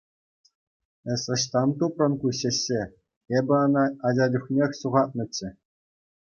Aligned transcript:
Эс 1.15 1.23
ӑҫтан 1.35 1.69
тупрӑн 1.83 2.13
ку 2.25 2.33
ҫӗҫҫе, 2.39 2.81
эп 3.37 3.47
ӑна 3.61 3.85
ача 4.11 4.25
чухнех 4.35 4.71
ҫухатнӑччӗю. 4.81 5.51